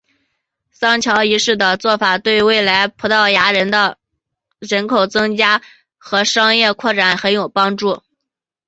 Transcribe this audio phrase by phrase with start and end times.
[0.71, 3.99] 桑乔一世的做法对未来葡萄牙的
[4.57, 5.61] 人口增加
[5.99, 8.01] 和商业扩展很有帮助。